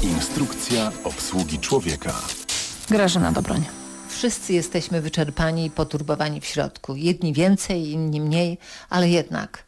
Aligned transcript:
Instrukcja 0.00 0.92
obsługi 1.04 1.58
człowieka. 1.58 2.14
Grażyna 2.90 3.32
Dobroń. 3.32 3.64
Wszyscy 4.08 4.52
jesteśmy 4.52 5.00
wyczerpani 5.00 5.66
i 5.66 5.70
poturbowani 5.70 6.40
w 6.40 6.44
środku. 6.44 6.96
Jedni 6.96 7.32
więcej, 7.32 7.90
inni 7.90 8.20
mniej, 8.20 8.58
ale 8.90 9.08
jednak 9.08 9.64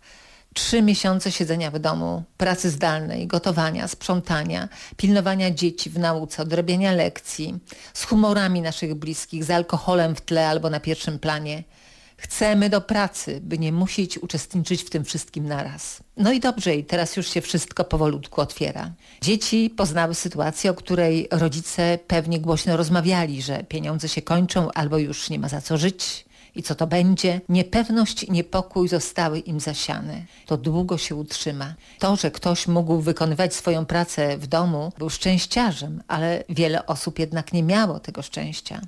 trzy 0.55 0.83
miesiące 0.83 1.33
siedzenia 1.33 1.71
w 1.71 1.79
domu, 1.79 2.23
pracy 2.37 2.71
zdalnej, 2.71 3.27
gotowania, 3.27 3.89
sprzątania, 3.89 4.69
pilnowania 4.97 5.51
dzieci 5.51 5.91
w 5.91 5.99
nauce, 5.99 6.43
odrabiania 6.43 6.93
lekcji, 6.93 7.59
z 7.95 8.05
humorami 8.05 8.63
naszych 8.63 8.95
bliskich, 8.95 9.45
z 9.45 9.51
alkoholem 9.51 10.17
w 10.17 10.21
tle 10.21 10.49
albo 10.49 10.71
na 10.71 10.81
pierwszym 10.81 11.19
planie– 11.19 11.63
Chcemy 12.17 12.71
do 12.71 12.81
pracy, 12.81 13.41
by 13.43 13.59
nie 13.59 13.73
musieć 13.73 14.19
uczestniczyć 14.19 14.83
w 14.83 14.91
tym 14.91 15.05
wszystkim 15.05 15.49
naraz. 15.49 16.01
No 16.17 16.33
i 16.33 16.41
dobrze, 16.41 16.75
i 16.75 16.85
teraz 16.85 17.17
już 17.17 17.29
się 17.29 17.41
wszystko 17.41 17.85
powolutku 17.85 18.41
otwiera. 18.41 18.91
Dzieci 19.23 19.71
poznały 19.77 20.15
sytuację, 20.15 20.71
o 20.71 20.75
której 20.75 21.29
rodzice 21.31 21.99
pewnie 22.07 22.41
głośno 22.41 22.77
rozmawiali, 22.77 23.43
że 23.43 23.65
pieniądze 23.65 24.09
się 24.09 24.23
kończą 24.23 24.73
albo 24.73 24.99
już 24.99 25.31
nie 25.31 25.39
ma 25.39 25.49
za 25.49 25.61
co 25.61 25.79
żyć. 25.79 26.25
I 26.55 26.63
co 26.63 26.75
to 26.75 26.87
będzie? 26.87 27.41
Niepewność 27.49 28.25
i 28.25 28.33
niepokój 28.33 28.89
zostały 28.89 29.39
im 29.39 29.61
zasiane. 29.61 30.23
To 30.47 30.57
długo 30.57 30.99
się 30.99 31.15
utrzyma. 31.15 31.75
To, 31.99 32.17
że 32.17 32.31
ktoś 32.31 32.67
mógł 32.67 33.01
wykonywać 33.01 33.55
swoją 33.55 33.87
pracę 33.87 34.39
w 34.39 34.47
domu, 34.47 34.93
był 34.99 35.11
szczęściarzem, 35.11 36.03
ale 36.09 36.45
wiele 36.49 36.87
osób 36.87 37.19
jednak 37.19 37.53
nie 37.53 37.63
miało 37.63 38.01
tego 38.01 38.23
szczęścia. 38.23 38.81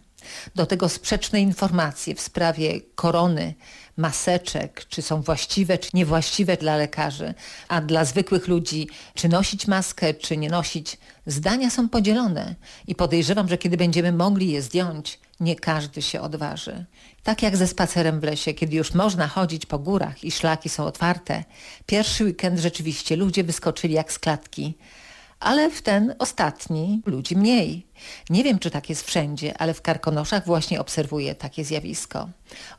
Do 0.55 0.67
tego 0.67 0.89
sprzeczne 0.89 1.41
informacje 1.41 2.15
w 2.15 2.21
sprawie 2.21 2.81
korony, 2.95 3.55
maseczek, 3.97 4.87
czy 4.89 5.03
są 5.03 5.23
właściwe, 5.23 5.79
czy 5.79 5.91
niewłaściwe 5.95 6.57
dla 6.57 6.77
lekarzy, 6.77 7.35
a 7.69 7.81
dla 7.81 8.05
zwykłych 8.05 8.49
ludzi, 8.49 8.89
czy 9.15 9.29
nosić 9.29 9.67
maskę, 9.67 10.15
czy 10.15 10.37
nie 10.37 10.51
nosić, 10.51 10.99
zdania 11.27 11.71
są 11.71 11.89
podzielone 11.89 12.55
i 12.87 12.95
podejrzewam, 12.95 13.49
że 13.49 13.59
kiedy 13.59 13.77
będziemy 13.77 14.13
mogli 14.13 14.51
je 14.51 14.63
zdjąć, 14.63 15.19
nie 15.41 15.57
każdy 15.57 16.03
się 16.03 16.21
odważy. 16.21 16.85
Tak 17.23 17.43
jak 17.43 17.57
ze 17.57 17.67
spacerem 17.67 18.21
w 18.21 18.25
lesie, 18.25 18.55
kiedy 18.55 18.77
już 18.77 18.95
można 18.95 19.29
chodzić 19.29 19.67
po 19.67 19.79
górach 19.79 20.25
i 20.25 20.31
szlaki 20.31 20.69
są 20.69 20.85
otwarte, 20.85 21.45
pierwszy 21.87 22.25
weekend 22.25 22.59
rzeczywiście 22.59 23.17
ludzie 23.17 23.45
wyskoczyli 23.45 23.95
jak 23.95 24.13
z 24.13 24.19
klatki, 24.19 24.75
ale 25.41 25.71
w 25.71 25.83
ten 25.83 26.15
ostatni 26.19 27.03
ludzi 27.07 27.37
mniej. 27.37 27.87
Nie 28.31 28.45
wiem, 28.45 28.59
czy 28.59 28.71
tak 28.71 28.91
jest 28.91 29.07
wszędzie, 29.07 29.59
ale 29.59 29.75
w 29.75 29.83
Karkonoszach 29.83 30.47
właśnie 30.47 30.81
obserwuję 30.81 31.35
takie 31.35 31.65
zjawisko. 31.65 32.29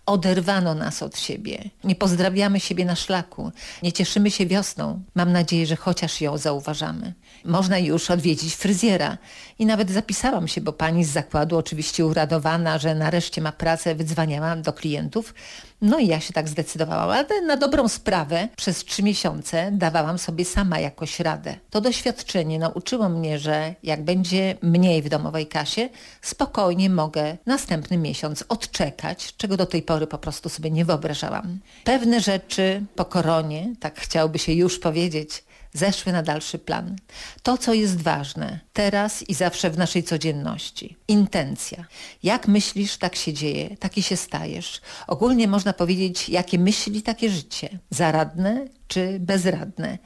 Oderwano 0.05 0.75
nas 0.75 1.03
od 1.03 1.17
siebie. 1.19 1.69
Nie 1.83 1.95
pozdrawiamy 1.95 2.59
siebie 2.59 2.85
na 2.85 2.95
szlaku. 2.95 3.51
Nie 3.83 3.91
cieszymy 3.91 4.31
się 4.31 4.45
wiosną. 4.45 5.03
Mam 5.15 5.31
nadzieję, 5.31 5.67
że 5.67 5.75
chociaż 5.75 6.21
ją 6.21 6.37
zauważamy. 6.37 7.13
Można 7.45 7.77
już 7.77 8.11
odwiedzić 8.11 8.55
fryzjera. 8.55 9.17
I 9.59 9.65
nawet 9.65 9.91
zapisałam 9.91 10.47
się, 10.47 10.61
bo 10.61 10.73
pani 10.73 11.05
z 11.05 11.09
zakładu 11.09 11.57
oczywiście 11.57 12.05
uradowana, 12.05 12.77
że 12.77 12.95
nareszcie 12.95 13.41
ma 13.41 13.51
pracę, 13.51 13.95
wydzwaniała 13.95 14.55
do 14.55 14.73
klientów. 14.73 15.33
No 15.81 15.99
i 15.99 16.07
ja 16.07 16.19
się 16.19 16.33
tak 16.33 16.49
zdecydowałam, 16.49 17.09
ale 17.09 17.41
na 17.41 17.57
dobrą 17.57 17.87
sprawę 17.87 18.47
przez 18.55 18.85
trzy 18.85 19.03
miesiące 19.03 19.69
dawałam 19.71 20.17
sobie 20.17 20.45
sama 20.45 20.79
jakoś 20.79 21.19
radę. 21.19 21.55
To 21.69 21.81
doświadczenie 21.81 22.59
nauczyło 22.59 23.09
mnie, 23.09 23.39
że 23.39 23.75
jak 23.83 24.03
będzie 24.03 24.55
mniej 24.61 25.01
w 25.07 25.09
domowej 25.09 25.47
kasie, 25.47 25.89
spokojnie 26.21 26.89
mogę 26.89 27.37
następny 27.45 27.97
miesiąc 27.97 28.43
odczekać, 28.49 29.33
czego 29.37 29.57
do 29.57 29.65
tej 29.65 29.81
pory 29.81 30.07
po 30.07 30.17
prostu 30.17 30.49
sobie 30.49 30.71
nie 30.71 30.85
wyobrażałam. 30.85 31.59
Pewne 31.83 32.21
rzeczy 32.21 32.85
po 32.95 33.05
koronie, 33.05 33.73
tak 33.79 33.99
chciałoby 33.99 34.39
się 34.39 34.53
już 34.53 34.79
powiedzieć, 34.79 35.43
zeszły 35.73 36.11
na 36.11 36.23
dalszy 36.23 36.59
plan. 36.59 36.95
To, 37.43 37.57
co 37.57 37.73
jest 37.73 38.01
ważne 38.01 38.59
teraz 38.73 39.29
i 39.29 39.33
zawsze 39.33 39.69
w 39.69 39.77
naszej 39.77 40.03
codzienności. 40.03 40.97
Intencja. 41.07 41.85
Jak 42.23 42.47
myślisz, 42.47 42.97
tak 42.97 43.15
się 43.15 43.33
dzieje, 43.33 43.77
taki 43.77 44.03
się 44.03 44.17
stajesz. 44.17 44.81
Ogólnie 45.07 45.47
można 45.47 45.73
powiedzieć, 45.73 46.29
jakie 46.29 46.59
myśli, 46.59 47.01
takie 47.01 47.29
życie. 47.29 47.79
Zaradne 47.89 48.67
czy 48.87 49.17
bezradne. 49.19 49.97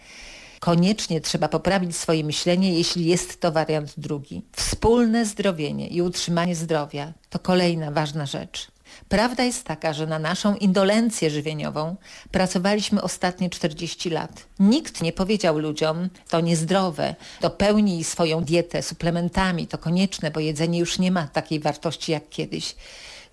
Koniecznie 0.61 1.21
trzeba 1.21 1.47
poprawić 1.47 1.97
swoje 1.97 2.23
myślenie, 2.23 2.73
jeśli 2.73 3.05
jest 3.05 3.39
to 3.39 3.51
wariant 3.51 3.93
drugi. 3.97 4.41
Wspólne 4.51 5.25
zdrowienie 5.25 5.87
i 5.87 6.01
utrzymanie 6.01 6.55
zdrowia 6.55 7.13
to 7.29 7.39
kolejna 7.39 7.91
ważna 7.91 8.25
rzecz. 8.25 8.67
Prawda 9.09 9.43
jest 9.43 9.63
taka, 9.63 9.93
że 9.93 10.07
na 10.07 10.19
naszą 10.19 10.55
indolencję 10.55 11.29
żywieniową 11.29 11.95
pracowaliśmy 12.31 13.01
ostatnie 13.01 13.49
40 13.49 14.09
lat. 14.09 14.45
Nikt 14.59 15.01
nie 15.01 15.13
powiedział 15.13 15.59
ludziom, 15.59 16.09
to 16.29 16.41
niezdrowe, 16.41 17.15
dopełnij 17.41 18.03
swoją 18.03 18.43
dietę 18.43 18.83
suplementami, 18.83 19.67
to 19.67 19.77
konieczne, 19.77 20.31
bo 20.31 20.39
jedzenie 20.39 20.79
już 20.79 20.99
nie 20.99 21.11
ma 21.11 21.27
takiej 21.27 21.59
wartości 21.59 22.11
jak 22.11 22.29
kiedyś. 22.29 22.75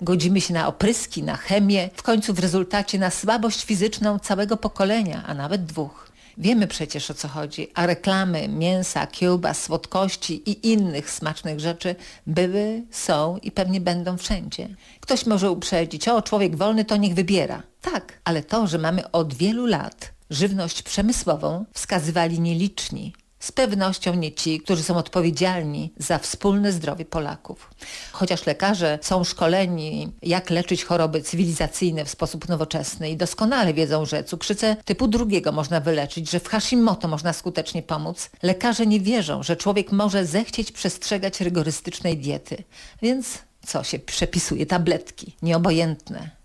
Godzimy 0.01 0.41
się 0.41 0.55
na 0.55 0.69
opryski, 0.69 1.23
na 1.23 1.37
chemię, 1.37 1.91
w 1.95 2.03
końcu 2.03 2.35
w 2.35 2.39
rezultacie 2.39 2.99
na 2.99 3.11
słabość 3.11 3.65
fizyczną 3.65 4.19
całego 4.19 4.57
pokolenia, 4.57 5.25
a 5.27 5.35
nawet 5.35 5.65
dwóch. 5.67 6.08
Wiemy 6.41 6.67
przecież 6.67 7.11
o 7.11 7.15
co 7.15 7.29
chodzi, 7.29 7.69
a 7.75 7.87
reklamy 7.87 8.49
mięsa, 8.49 9.07
kiełbas, 9.07 9.63
słodkości 9.63 10.51
i 10.51 10.73
innych 10.73 11.11
smacznych 11.11 11.61
rzeczy 11.61 11.95
były, 12.27 12.83
są 12.91 13.39
i 13.43 13.51
pewnie 13.51 13.81
będą 13.81 14.17
wszędzie. 14.17 14.69
Ktoś 15.01 15.27
może 15.27 15.51
uprzedzić, 15.51 16.09
o 16.09 16.23
człowiek 16.23 16.57
wolny 16.57 16.85
to 16.85 16.97
niech 16.97 17.15
wybiera. 17.15 17.63
Tak, 17.81 18.21
ale 18.25 18.43
to, 18.43 18.67
że 18.67 18.79
mamy 18.79 19.11
od 19.11 19.35
wielu 19.35 19.67
lat 19.67 20.13
żywność 20.31 20.83
przemysłową 20.83 21.65
wskazywali 21.73 22.41
nieliczni. 22.41 23.13
Z 23.41 23.53
pewnością 23.53 24.15
nie 24.15 24.33
ci, 24.33 24.61
którzy 24.61 24.83
są 24.83 24.97
odpowiedzialni 24.97 25.93
za 25.97 26.19
wspólne 26.19 26.73
zdrowie 26.73 27.05
Polaków. 27.05 27.71
Chociaż 28.13 28.47
lekarze 28.47 28.99
są 29.03 29.25
szkoleni, 29.25 30.13
jak 30.23 30.51
leczyć 30.51 30.85
choroby 30.85 31.23
cywilizacyjne 31.23 32.05
w 32.05 32.11
sposób 32.11 32.49
nowoczesny 32.49 33.11
i 33.11 33.17
doskonale 33.17 33.75
wiedzą, 33.75 34.07
że 34.07 34.25
cukrzycę 34.25 34.77
typu 34.85 35.09
drugiego 35.09 35.53
można 35.53 35.81
wyleczyć, 35.81 36.31
że 36.31 36.41
w 36.41 36.49
Hashimoto 36.49 37.09
można 37.09 37.33
skutecznie 37.33 37.83
pomóc, 37.83 38.31
lekarze 38.43 38.87
nie 38.87 39.01
wierzą, 39.01 39.43
że 39.43 39.57
człowiek 39.57 39.93
może 39.93 40.27
zechcieć 40.27 40.73
przestrzegać 40.73 41.41
rygorystycznej 41.41 42.17
diety. 42.17 42.65
Więc 43.03 43.39
co 43.67 43.85
się 43.85 43.99
przepisuje? 43.99 44.67
Tabletki, 44.67 45.37
nieobojętne. 45.43 46.38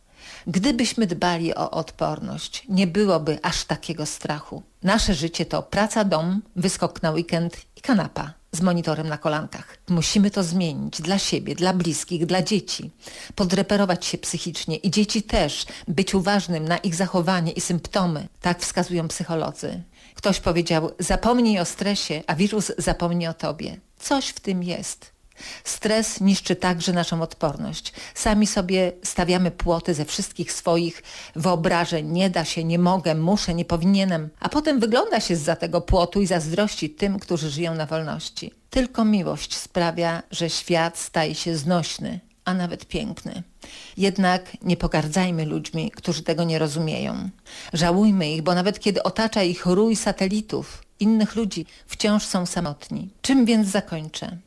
Gdybyśmy 0.48 1.08
dbali 1.08 1.56
o 1.56 1.72
odporność, 1.72 2.66
nie 2.70 2.88
byłoby 2.88 3.40
aż 3.42 3.66
takiego 3.66 4.06
strachu. 4.06 4.64
Nasze 4.84 5.14
życie 5.14 5.46
to 5.46 5.64
praca, 5.64 6.04
dom, 6.04 6.42
wyskok 6.56 7.04
na 7.04 7.12
weekend 7.12 7.58
i 7.78 7.82
kanapa 7.82 8.34
z 8.52 8.62
monitorem 8.62 9.08
na 9.08 9.18
kolankach. 9.18 9.78
Musimy 9.90 10.32
to 10.32 10.44
zmienić 10.44 11.02
dla 11.02 11.20
siebie, 11.20 11.56
dla 11.56 11.74
bliskich, 11.74 12.26
dla 12.26 12.42
dzieci. 12.42 12.92
Podreperować 13.36 14.06
się 14.06 14.18
psychicznie 14.18 14.76
i 14.76 14.92
dzieci 14.92 15.24
też, 15.24 15.66
być 15.88 16.16
uważnym 16.16 16.68
na 16.68 16.78
ich 16.78 16.96
zachowanie 16.96 17.52
i 17.52 17.62
symptomy. 17.62 18.28
Tak 18.42 18.62
wskazują 18.62 19.08
psycholodzy. 19.08 19.84
Ktoś 20.16 20.40
powiedział, 20.40 20.92
zapomnij 21.00 21.60
o 21.60 21.66
stresie, 21.66 22.24
a 22.28 22.36
wirus 22.36 22.72
zapomni 22.78 23.28
o 23.28 23.34
tobie. 23.34 23.80
Coś 24.00 24.28
w 24.28 24.40
tym 24.40 24.64
jest. 24.64 25.13
Stres 25.64 26.22
niszczy 26.22 26.56
także 26.56 26.94
naszą 26.94 27.22
odporność. 27.22 27.94
Sami 28.16 28.48
sobie 28.48 28.92
stawiamy 29.04 29.52
płoty 29.52 29.94
ze 29.94 30.06
wszystkich 30.06 30.52
swoich 30.52 31.04
wyobrażeń. 31.36 32.12
Nie 32.12 32.30
da 32.30 32.46
się, 32.46 32.64
nie 32.64 32.80
mogę, 32.80 33.16
muszę, 33.16 33.54
nie 33.54 33.66
powinienem. 33.66 34.30
A 34.40 34.50
potem 34.50 34.80
wygląda 34.80 35.20
się 35.20 35.36
za 35.36 35.56
tego 35.56 35.82
płotu 35.82 36.22
i 36.22 36.28
zazdrości 36.28 36.90
tym, 36.90 37.20
którzy 37.20 37.50
żyją 37.50 37.76
na 37.76 37.86
wolności. 37.86 38.52
Tylko 38.70 39.06
miłość 39.06 39.56
sprawia, 39.56 40.24
że 40.32 40.50
świat 40.50 40.98
staje 40.98 41.36
się 41.36 41.58
znośny, 41.58 42.20
a 42.46 42.54
nawet 42.54 42.86
piękny. 42.86 43.44
Jednak 43.98 44.58
nie 44.62 44.78
pogardzajmy 44.78 45.46
ludźmi, 45.46 45.92
którzy 45.92 46.24
tego 46.24 46.44
nie 46.44 46.60
rozumieją. 46.60 47.30
Żałujmy 47.74 48.32
ich, 48.32 48.42
bo 48.42 48.56
nawet 48.56 48.80
kiedy 48.80 49.04
otacza 49.04 49.44
ich 49.44 49.66
rój 49.66 49.96
satelitów, 49.96 50.84
innych 51.00 51.36
ludzi 51.36 51.66
wciąż 51.88 52.26
są 52.26 52.46
samotni. 52.46 53.10
Czym 53.22 53.46
więc 53.46 53.68
zakończę? 53.68 54.38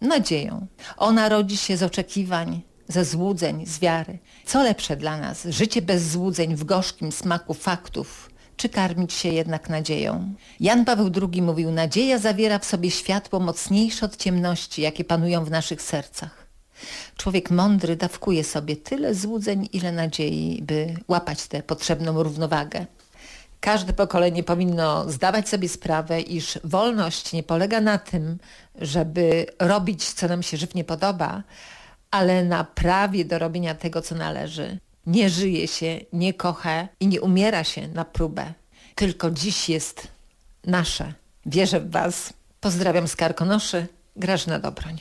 Nadzieją. 0.00 0.66
Ona 0.96 1.28
rodzi 1.28 1.56
się 1.56 1.76
z 1.76 1.82
oczekiwań, 1.82 2.62
ze 2.88 3.04
złudzeń, 3.04 3.66
z 3.66 3.78
wiary. 3.78 4.18
Co 4.46 4.62
lepsze 4.62 4.96
dla 4.96 5.18
nas, 5.18 5.44
życie 5.44 5.82
bez 5.82 6.10
złudzeń 6.10 6.56
w 6.56 6.64
gorzkim 6.64 7.12
smaku 7.12 7.54
faktów, 7.54 8.30
czy 8.56 8.68
karmić 8.68 9.12
się 9.12 9.28
jednak 9.28 9.68
nadzieją? 9.68 10.34
Jan 10.60 10.84
Paweł 10.84 11.10
II 11.32 11.42
mówił, 11.42 11.70
nadzieja 11.70 12.18
zawiera 12.18 12.58
w 12.58 12.64
sobie 12.64 12.90
światło 12.90 13.40
mocniejsze 13.40 14.06
od 14.06 14.16
ciemności, 14.16 14.82
jakie 14.82 15.04
panują 15.04 15.44
w 15.44 15.50
naszych 15.50 15.82
sercach. 15.82 16.46
Człowiek 17.16 17.50
mądry 17.50 17.96
dawkuje 17.96 18.44
sobie 18.44 18.76
tyle 18.76 19.14
złudzeń, 19.14 19.68
ile 19.72 19.92
nadziei, 19.92 20.62
by 20.62 20.94
łapać 21.08 21.46
tę 21.46 21.62
potrzebną 21.62 22.22
równowagę. 22.22 22.86
Każde 23.62 23.92
pokolenie 23.92 24.42
powinno 24.42 25.10
zdawać 25.10 25.48
sobie 25.48 25.68
sprawę, 25.68 26.20
iż 26.20 26.58
wolność 26.64 27.32
nie 27.32 27.42
polega 27.42 27.80
na 27.80 27.98
tym, 27.98 28.38
żeby 28.80 29.46
robić, 29.58 30.12
co 30.12 30.28
nam 30.28 30.42
się 30.42 30.56
żywnie 30.56 30.84
podoba, 30.84 31.42
ale 32.10 32.44
na 32.44 32.64
prawie 32.64 33.24
do 33.24 33.38
robienia 33.38 33.74
tego, 33.74 34.02
co 34.02 34.14
należy. 34.14 34.78
Nie 35.06 35.30
żyje 35.30 35.68
się, 35.68 36.00
nie 36.12 36.34
kocha 36.34 36.88
i 37.00 37.06
nie 37.06 37.20
umiera 37.20 37.64
się 37.64 37.88
na 37.88 38.04
próbę. 38.04 38.52
Tylko 38.94 39.30
dziś 39.30 39.68
jest 39.68 40.08
nasze. 40.64 41.12
Wierzę 41.46 41.80
w 41.80 41.90
Was 41.90 42.32
Pozdrawiam 42.60 43.08
z 43.08 43.16
Karkonoszy, 43.16 43.86
Grażyna 44.16 44.58
Dobroń. 44.58 45.00